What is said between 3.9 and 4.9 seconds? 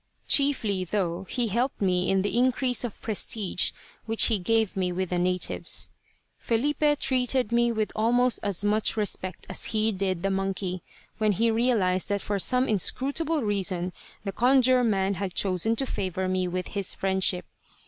which he gave